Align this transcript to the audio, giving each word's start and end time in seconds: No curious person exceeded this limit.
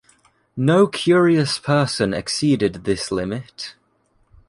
No 0.57 0.87
curious 0.87 1.59
person 1.59 2.11
exceeded 2.11 2.85
this 2.85 3.11
limit. 3.11 3.75